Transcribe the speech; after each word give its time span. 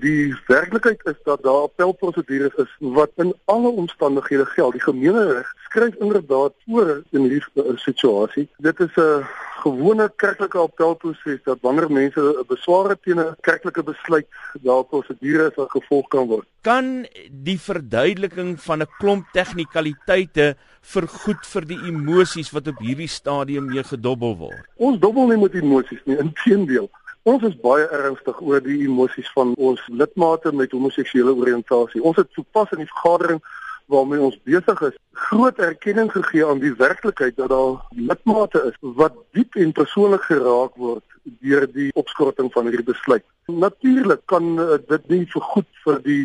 Die 0.00 0.34
werklikheid 0.46 1.00
is 1.04 1.18
dat 1.24 1.42
daar 1.42 1.66
appelprosedures 1.66 2.54
is 2.54 2.76
wat 2.78 3.10
in 3.16 3.34
alle 3.44 3.68
omstandighede 3.68 4.46
geld. 4.46 4.72
Die 4.72 4.82
gemeenereg 4.82 5.54
skryf 5.64 5.94
inderdaad 5.94 6.52
voor 6.66 7.02
in 7.10 7.20
hierdie 7.20 7.42
uh, 7.54 7.76
situasie. 7.76 8.48
Dit 8.56 8.80
is 8.80 8.94
'n 8.96 9.26
gewone 9.62 10.12
kerklike 10.16 10.58
appelproses 10.58 11.40
dat 11.44 11.58
wanneer 11.60 11.90
mense 11.90 12.20
'n 12.20 12.46
beswaar 12.46 12.96
teen 13.00 13.20
'n 13.20 13.36
kerklike 13.40 13.82
besluit, 13.82 14.26
daar 14.62 14.84
prosedures 14.84 15.54
wat 15.54 15.70
gevolg 15.70 16.08
kan 16.08 16.26
word. 16.26 16.46
Kan 16.60 17.06
die 17.30 17.60
verduideliking 17.60 18.60
van 18.60 18.82
'n 18.82 18.92
klomp 18.98 19.26
tegnikaliteite 19.32 20.56
vergoed 20.80 21.46
vir 21.46 21.66
die 21.66 21.80
emosies 21.90 22.50
wat 22.50 22.68
op 22.68 22.78
hierdie 22.78 23.08
stadium 23.08 23.66
mee 23.66 23.82
gedobbel 23.82 24.36
word? 24.36 24.66
Ons 24.76 24.98
dobbel 24.98 25.26
nie 25.26 25.42
met 25.42 25.54
emosies 25.54 26.00
nie, 26.04 26.16
inteendeel. 26.16 26.90
Ons 27.28 27.42
is 27.44 27.56
baie 27.60 27.84
ernstig 27.92 28.38
oor 28.40 28.62
die 28.64 28.78
emosies 28.86 29.28
van 29.36 29.50
ons 29.70 29.80
lidmate 30.00 30.52
met 30.56 30.72
homoseksuele 30.72 31.34
oriëntasie. 31.36 32.00
Ons 32.00 32.20
het 32.22 32.30
sopas 32.36 32.70
in 32.72 32.84
die 32.84 32.92
vergadering 32.92 33.40
waarmee 33.92 34.22
ons 34.22 34.38
besig 34.48 34.80
is, 34.88 34.96
groot 35.28 35.58
erkenning 35.64 36.08
gegee 36.12 36.46
aan 36.46 36.60
die 36.62 36.72
werklikheid 36.78 37.36
dat 37.40 37.50
daar 37.52 37.82
lidmate 38.10 38.62
is 38.70 38.76
wat 39.00 39.16
diep 39.36 39.56
en 39.60 39.74
persoonlik 39.76 40.24
geraak 40.28 40.76
word 40.80 41.04
deur 41.44 41.66
die 41.72 41.88
opskorting 42.00 42.48
van 42.54 42.68
hierdie 42.68 42.86
besluit. 42.88 43.24
Natuurlik 43.48 44.24
kan 44.32 44.54
uh, 44.60 44.76
dit 44.88 45.12
nie 45.12 45.24
vergoed 45.32 45.68
vir 45.84 46.00
die 46.04 46.22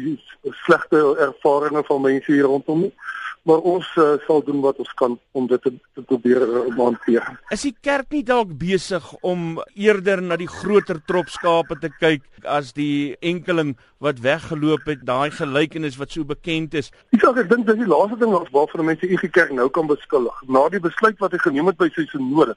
slegte 0.64 1.04
ervarings 1.28 1.88
van 1.90 2.04
mense 2.08 2.32
hier 2.32 2.48
rondom 2.52 2.86
nie 2.88 2.94
maar 3.44 3.64
ons 3.68 3.88
uh, 4.00 4.16
sal 4.24 4.44
doen 4.48 4.62
wat 4.64 4.78
ons 4.80 4.92
kan 5.00 5.18
om 5.36 5.48
dit 5.52 5.62
te, 5.62 5.72
te 5.96 6.04
probeer 6.08 6.44
uh, 6.48 6.62
hanteer. 6.78 7.26
Is 7.52 7.66
die 7.68 7.76
kerk 7.84 8.14
nie 8.16 8.24
dalk 8.24 8.54
besig 8.60 9.10
om 9.22 9.60
eerder 9.76 10.24
na 10.24 10.38
die 10.40 10.48
groter 10.48 11.02
trop 11.10 11.32
skape 11.32 11.76
te 11.82 11.92
kyk 12.00 12.24
as 12.48 12.72
die 12.78 13.16
enkeling 13.20 13.76
wat 14.04 14.22
weggeloop 14.24 14.88
het, 14.88 15.04
daai 15.08 15.32
gelykenis 15.36 16.00
wat 16.00 16.16
so 16.16 16.28
bekend 16.28 16.78
is? 16.80 16.92
Sê 17.12 17.34
ek 17.34 17.50
dink 17.52 17.68
dis 17.68 17.82
die 17.82 17.90
laaste 17.90 18.20
ding 18.22 18.32
waarvan 18.32 18.88
mense 18.88 19.08
die 19.12 19.34
kerk 19.36 19.52
nou 19.56 19.68
kan 19.76 19.92
beskuldig. 19.92 20.40
Na 20.48 20.70
die 20.72 20.84
besluit 20.84 21.20
wat 21.20 21.36
hy 21.36 21.42
geneem 21.44 21.72
het 21.72 21.80
by 21.80 21.90
sy 21.96 22.08
synode. 22.12 22.56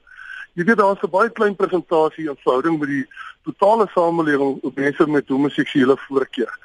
Jy 0.57 0.65
weet 0.65 0.79
daar's 0.79 1.03
'n 1.03 1.11
baie 1.11 1.29
klein 1.29 1.55
presentasie 1.55 2.29
in 2.31 2.39
verhouding 2.43 2.79
met 2.79 2.89
die 2.89 3.05
totale 3.43 3.87
samelewing 3.91 4.57
op 4.63 4.75
mense 4.75 5.05
met 5.07 5.27
homoseksuele 5.29 5.97
voorkeur 6.07 6.55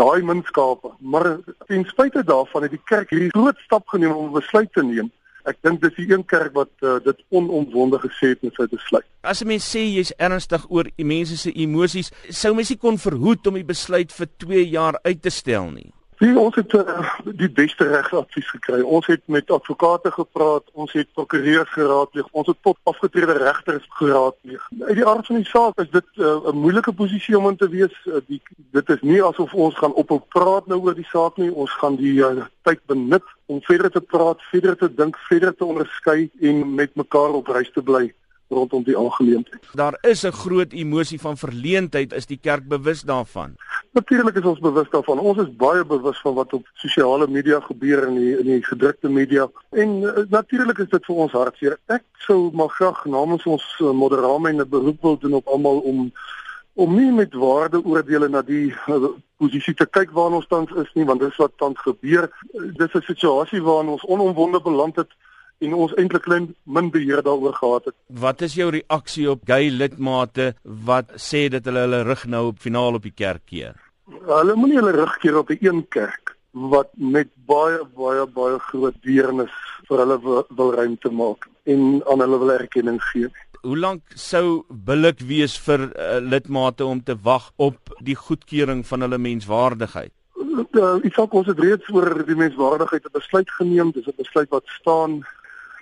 daai 0.00 0.22
minskape. 0.26 0.92
Maar 1.12 1.36
ten 1.68 1.84
spyte 1.92 2.24
daarvan 2.24 2.66
het 2.66 2.74
die 2.76 2.84
kerk 2.90 3.12
hierdie 3.12 3.32
groot 3.36 3.58
stap 3.66 3.88
geneem 3.92 4.16
om 4.16 4.28
'n 4.30 4.38
besluit 4.40 4.72
te 4.72 4.82
neem. 4.82 5.10
Ek 5.48 5.56
dink 5.64 5.80
dis 5.80 5.94
die 5.96 6.10
een 6.12 6.24
kerk 6.28 6.52
wat 6.52 6.70
uh, 6.84 6.98
dit 7.04 7.22
onomwonde 7.28 7.98
gesê 8.02 8.34
het 8.34 8.42
met 8.44 8.54
sy 8.54 8.66
besluit. 8.70 9.06
As 9.22 9.40
'n 9.40 9.46
mens 9.46 9.64
sê 9.64 9.80
jy's 9.80 10.12
ernstig 10.16 10.66
oor 10.68 10.90
mense 10.96 11.36
se 11.36 11.52
emosies, 11.52 12.12
sou 12.28 12.54
mens 12.54 12.68
nie 12.68 12.78
kon 12.78 12.98
verhoed 12.98 13.46
om 13.46 13.54
die 13.54 13.64
besluit 13.64 14.12
vir 14.12 14.28
2 14.36 14.68
jaar 14.68 14.98
uit 15.02 15.22
te 15.22 15.30
stel 15.30 15.70
nie. 15.70 15.92
Nee, 16.20 16.38
ons 16.38 16.54
het 16.54 16.74
uh, 16.76 17.12
die 17.24 17.48
beste 17.48 17.86
regsadvies 17.88 18.48
gekry. 18.52 18.82
Ons 18.84 19.06
het 19.08 19.22
met 19.32 19.50
advokate 19.50 20.10
gepraat, 20.12 20.66
ons 20.76 20.92
het 20.92 21.08
prokureurs 21.16 21.70
geraadpleeg, 21.72 22.26
ons 22.36 22.50
het 22.50 22.58
tot 22.60 22.76
afgetrede 22.92 23.38
regters 23.38 23.86
geraadpleeg. 23.96 24.66
Uit 24.82 24.98
die 24.98 25.06
aard 25.06 25.30
van 25.30 25.40
die 25.40 25.48
saak 25.48 25.80
is 25.80 25.88
dit 25.94 26.20
uh, 26.20 26.34
'n 26.52 26.60
moeilike 26.60 26.92
posisie 26.92 27.38
om 27.38 27.48
in 27.48 27.56
te 27.56 27.70
wees. 27.72 27.96
Uh, 28.04 28.20
die 28.28 28.42
dit 28.76 28.92
is 28.96 29.00
nie 29.00 29.22
asof 29.24 29.54
ons 29.54 29.80
gaan 29.80 29.96
ophou 29.96 30.20
praat 30.28 30.66
nou 30.66 30.82
oor 30.84 30.94
die 30.94 31.08
saak 31.08 31.40
nie. 31.40 31.48
Ons 31.48 31.72
gaan 31.80 31.96
die 31.96 32.18
uh, 32.20 32.44
tyd 32.68 32.84
benut 32.86 33.24
om 33.46 33.64
verder 33.64 33.90
te 33.90 34.04
praat, 34.04 34.44
verder 34.52 34.76
te 34.76 34.94
dink, 34.94 35.16
verder 35.16 35.56
te 35.56 35.64
onderskei 35.64 36.30
en 36.40 36.74
met 36.74 36.94
mekaar 36.94 37.32
op 37.32 37.48
reis 37.48 37.72
te 37.72 37.82
bly 37.82 38.12
rondom 38.50 38.82
die 38.84 38.98
aangeleentheid. 38.98 39.62
Daar 39.72 39.98
is 40.00 40.22
'n 40.26 40.32
groot 40.32 40.72
emosie 40.72 41.20
van 41.20 41.36
verleentheid, 41.36 42.12
is 42.12 42.26
die 42.26 42.38
kerk 42.42 42.68
bewus 42.68 43.02
daarvan? 43.02 43.56
Natuurlik 43.92 44.36
is 44.36 44.44
ons 44.44 44.58
bewus 44.62 44.90
daarvan. 44.90 45.18
Ons 45.18 45.38
is 45.42 45.56
baie 45.58 45.84
bewus 45.84 46.18
van 46.22 46.34
wat 46.34 46.52
op 46.52 46.66
sosiale 46.78 47.26
media 47.28 47.58
gebeur 47.60 48.04
in 48.06 48.14
die 48.14 48.36
die 48.46 48.58
gedrukte 48.62 49.08
media 49.10 49.48
en 49.70 49.96
uh, 50.02 50.12
natuurlik 50.30 50.78
is 50.78 50.92
dit 50.92 51.08
vir 51.08 51.22
ons 51.24 51.34
hartseer. 51.34 51.74
Ek 51.90 52.04
sou 52.26 52.52
maar 52.54 52.70
graag 52.76 53.00
namens 53.10 53.46
ons 53.50 53.64
uh, 53.80 53.90
moderame 53.90 54.52
'n 54.52 54.68
beroep 54.68 55.02
wil 55.02 55.18
doen 55.18 55.34
op 55.40 55.46
almal 55.46 55.78
om 55.78 56.12
om 56.74 56.94
nie 56.94 57.10
met 57.12 57.34
waardeoordele 57.34 58.28
na 58.28 58.42
die 58.42 58.70
uh, 58.86 59.10
posisie 59.36 59.74
te 59.74 59.86
kyk 59.86 60.14
waar 60.14 60.38
ons 60.38 60.46
tans 60.46 60.70
is 60.70 60.94
nie, 60.94 61.04
want 61.04 61.20
dis 61.20 61.36
wat 61.36 61.58
tans 61.58 61.80
gebeur. 61.82 62.30
Uh, 62.54 62.70
dis 62.78 62.94
'n 62.94 63.02
situasie 63.10 63.62
waarin 63.62 63.90
ons 63.98 64.06
onomwonde 64.06 64.62
beland 64.62 64.96
het 64.96 65.10
en 65.60 65.76
ons 65.76 65.94
eintlik 66.00 66.24
klein 66.24 66.48
min 66.64 66.90
beheer 66.92 67.22
daaroor 67.26 67.54
gehad 67.58 67.90
het. 67.90 67.96
Wat 68.24 68.42
is 68.46 68.56
jou 68.58 68.70
reaksie 68.72 69.28
op 69.30 69.44
gay 69.48 69.68
lidmate 69.70 70.54
wat 70.64 71.12
sê 71.20 71.48
dat 71.52 71.68
hulle 71.68 71.84
hulle 71.86 72.02
rug 72.08 72.26
nou 72.26 72.46
op 72.52 72.60
finaal 72.64 73.00
op 73.00 73.06
die 73.08 73.16
kerk 73.16 73.44
keer? 73.52 73.76
Hulle 74.26 74.56
moenie 74.56 74.80
hulle 74.80 74.96
rug 74.96 75.16
keer 75.22 75.40
op 75.42 75.52
die 75.52 75.60
een 75.60 75.84
kerk 75.88 76.36
wat 76.50 76.90
met 76.96 77.28
baie 77.46 77.84
baie 77.96 78.26
baie 78.26 78.58
groot 78.70 78.96
deernis 79.06 79.52
vir 79.88 80.02
hulle 80.02 80.16
wil, 80.24 80.42
wil 80.56 80.72
ruimte 80.74 81.10
maak 81.10 81.46
en 81.70 82.00
aan 82.10 82.24
hulle 82.24 82.40
wil 82.42 82.52
erkenning 82.56 82.98
gee. 83.12 83.28
Hoe 83.60 83.76
lank 83.76 84.16
sou 84.16 84.64
billik 84.70 85.20
wees 85.28 85.58
vir 85.60 85.90
uh, 85.90 86.16
lidmate 86.24 86.86
om 86.86 87.02
te 87.04 87.14
wag 87.22 87.50
op 87.56 87.92
die 88.00 88.16
goedkeuring 88.16 88.86
van 88.88 89.04
hulle 89.04 89.18
menswaardigheid? 89.20 90.14
Uh, 90.70 90.96
ek 91.04 91.12
sê 91.12 91.26
ons 91.26 91.50
het 91.50 91.60
reeds 91.60 91.90
oor 91.92 92.22
die 92.24 92.38
menswaardigheid 92.38 93.04
'n 93.04 93.18
besluit 93.18 93.50
geneem, 93.58 93.92
dis 93.92 94.08
'n 94.08 94.16
besluit 94.16 94.48
wat 94.50 94.66
staan 94.80 95.20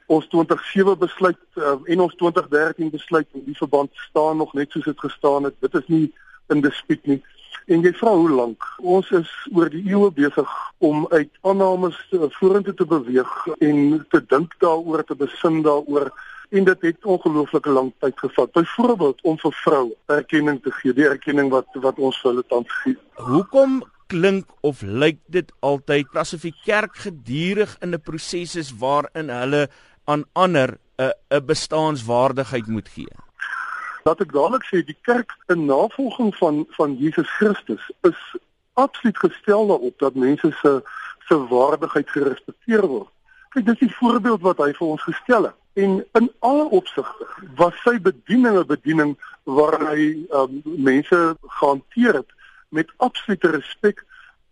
ons 0.08 0.28
2007 0.32 0.96
besluit 0.98 1.40
uh, 1.60 1.76
en 1.92 2.04
ons 2.04 2.14
2013 2.20 2.92
besluit 2.94 3.28
in 3.36 3.44
die 3.48 3.56
verband 3.58 3.90
staan 4.08 4.40
nog 4.40 4.54
net 4.56 4.72
soos 4.72 4.88
dit 4.88 5.00
gestaan 5.00 5.48
het. 5.48 5.56
Dit 5.60 5.74
is 5.74 5.90
nie 5.92 6.06
in 6.52 6.64
dispuut 6.64 7.04
nie. 7.10 7.20
En 7.68 7.84
jy 7.84 7.92
vra 7.98 8.14
hoe 8.16 8.30
lank? 8.32 8.64
Ons 8.80 9.10
is 9.16 9.28
oor 9.52 9.68
die 9.68 9.82
eeue 9.90 10.08
besig 10.16 10.54
om 10.84 11.04
uit 11.12 11.28
aannames 11.44 11.98
uh, 12.16 12.30
vorentoe 12.38 12.74
te 12.74 12.88
beweeg 12.88 13.34
en 13.60 13.82
te 14.08 14.22
dink 14.32 14.56
daaroor, 14.64 15.04
te 15.04 15.18
besin 15.18 15.60
daaroor 15.66 16.08
en 16.56 16.64
dit 16.64 16.86
het 16.88 17.04
ongelooflike 17.04 17.70
lank 17.70 17.92
tyd 18.00 18.16
gevat. 18.24 18.52
Byvoorbeeld 18.56 19.20
om 19.28 19.36
vir 19.38 19.54
vroue 19.60 19.94
erkenning 20.16 20.62
te 20.64 20.72
gee, 20.80 20.96
die 20.96 21.08
erkenning 21.08 21.52
wat 21.52 21.76
wat 21.84 22.00
ons 22.00 22.16
vir 22.22 22.32
hulle 22.32 22.46
tans 22.48 22.72
gee. 22.82 22.96
Hoekom 23.28 23.82
klink 24.08 24.48
of 24.64 24.80
lyk 24.80 25.20
dit 25.28 25.50
altyd 25.60 26.16
asof 26.16 26.46
die 26.48 26.54
kerk 26.64 26.96
gedurig 27.04 27.76
in 27.84 27.92
'n 27.92 28.00
proses 28.00 28.56
is 28.56 28.72
waarin 28.72 29.28
hulle 29.28 29.68
aan 30.08 30.24
ander 30.32 30.78
'n 30.96 31.12
'n 31.36 31.44
bestaanswaardigheid 31.46 32.66
moet 32.66 32.88
gee. 32.88 33.14
Laat 34.04 34.20
ek 34.20 34.32
dadelik 34.32 34.64
sê 34.64 34.84
die 34.84 35.00
kerk 35.02 35.36
in 35.52 35.64
navolging 35.64 36.36
van 36.36 36.66
van 36.78 36.96
Jesus 36.96 37.30
Christus 37.38 37.90
is 38.10 38.20
absoluut 38.72 39.18
gestel 39.18 39.66
daarop 39.66 39.98
dat 39.98 40.14
mense 40.14 40.50
se 40.60 40.82
se 41.28 41.36
waardigheid 41.48 42.10
gerespekteer 42.10 42.86
word. 42.86 43.12
Kyk, 43.48 43.66
dis 43.66 43.78
die 43.78 43.96
voorbeeld 44.00 44.40
wat 44.40 44.58
hy 44.64 44.72
vir 44.78 44.86
ons 44.86 45.02
gestel 45.02 45.44
het. 45.50 45.58
En 45.72 46.06
in 46.20 46.30
alle 46.38 46.64
opsigte 46.80 47.26
was 47.56 47.76
sy 47.84 47.98
bediening 48.00 48.56
'n 48.58 48.66
bediening 48.66 49.12
waarin 49.44 49.86
hy 49.86 50.04
um, 50.40 50.62
mense 50.64 51.36
gehanteer 51.60 52.14
het 52.14 52.30
met 52.68 52.92
absolute 52.96 53.50
respek 53.50 54.04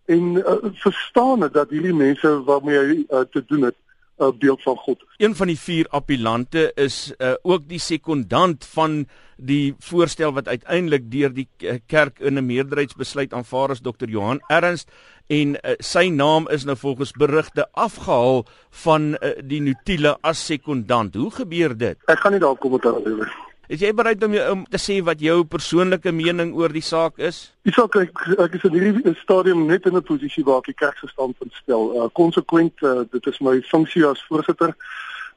en 0.05 0.23
uh, 0.37 0.55
verstaan 0.85 1.41
het 1.41 1.53
dat 1.53 1.69
hierdie 1.69 1.93
mense 1.93 2.43
waarmee 2.43 2.77
hy 2.77 3.05
uh, 3.09 3.19
te 3.19 3.43
doen 3.45 3.61
het 3.61 3.75
uh, 4.17 4.31
beeld 4.39 4.61
van 4.61 4.75
God. 4.75 5.03
Een 5.17 5.35
van 5.35 5.47
die 5.47 5.59
vier 5.59 5.87
appellante 5.89 6.71
is 6.75 7.13
uh, 7.17 7.33
ook 7.41 7.67
die 7.69 7.79
sekondant 7.79 8.65
van 8.65 9.05
die 9.37 9.75
voorstel 9.79 10.33
wat 10.33 10.47
uiteindelik 10.47 11.11
deur 11.11 11.33
die 11.33 11.47
kerk 11.85 12.19
in 12.19 12.37
'n 12.37 12.45
meerderheidsbesluit 12.45 13.33
aanvaar 13.33 13.71
is 13.71 13.81
Dr. 13.81 14.09
Johan 14.09 14.41
Ernst 14.47 14.89
en 15.27 15.55
uh, 15.55 15.75
sy 15.79 16.07
naam 16.09 16.47
is 16.49 16.63
nou 16.65 16.77
volgens 16.77 17.11
berigte 17.11 17.67
afgehaal 17.71 18.45
van 18.69 19.13
uh, 19.13 19.31
die 19.43 19.61
notule 19.61 20.17
as 20.21 20.45
sekondant. 20.45 21.15
Hoe 21.15 21.31
gebeur 21.31 21.77
dit? 21.77 21.97
Ek 22.05 22.19
gaan 22.19 22.31
nie 22.31 22.41
daar 22.41 22.55
kommentaar 22.55 22.93
oor 22.93 23.25
gee. 23.25 23.46
Is 23.67 23.81
jy 23.83 23.89
bereid 23.91 24.21
om, 24.23 24.35
om 24.51 24.61
te 24.71 24.79
sê 24.79 25.01
wat 25.03 25.19
jou 25.19 25.41
persoonlike 25.51 26.11
mening 26.15 26.53
oor 26.55 26.71
die 26.71 26.83
saak 26.85 27.17
is? 27.19 27.49
Die 27.67 27.73
saak 27.75 27.97
ek, 27.99 28.21
ek 28.39 28.55
is 28.55 28.63
in 28.69 28.77
hierdie 28.77 29.15
stadium 29.19 29.65
net 29.67 29.89
in 29.89 29.97
'n 29.99 30.07
posisie 30.07 30.43
waar 30.47 30.63
ek 30.63 30.71
die 30.71 30.79
kerk 30.83 30.97
se 30.99 31.07
standpunt 31.11 31.51
stel. 31.51 31.91
Uh 31.91 32.07
konsekwent, 32.15 32.79
uh, 32.81 33.03
dit 33.11 33.27
is 33.27 33.39
my 33.43 33.59
funksie 33.67 34.05
as 34.07 34.23
voorsitter. 34.29 34.71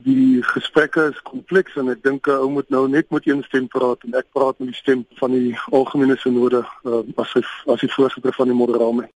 Die 0.06 0.40
gesprekke 0.46 1.10
is 1.10 1.18
kompleks 1.26 1.74
en 1.76 1.90
ek 1.90 2.02
dink 2.02 2.28
'n 2.28 2.30
uh, 2.30 2.42
ou 2.42 2.50
moet 2.50 2.70
nou 2.70 2.86
net 2.88 3.10
met 3.10 3.26
een 3.26 3.42
stem 3.42 3.66
praat 3.66 3.98
en 4.06 4.14
ek 4.14 4.30
praat 4.32 4.58
met 4.58 4.68
die 4.68 4.78
stem 4.78 5.04
van 5.18 5.30
die 5.32 5.58
algemene 5.72 6.16
sinode 6.16 6.62
uh, 6.86 7.02
as 7.18 7.34
hy 7.34 7.42
as 7.66 7.80
die 7.80 7.90
voorsitter 7.90 8.32
van 8.32 8.46
die 8.46 8.56
moderame. 8.56 9.08